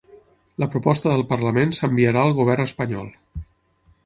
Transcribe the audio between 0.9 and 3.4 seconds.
del Parlament s'enviarà al govern espanyol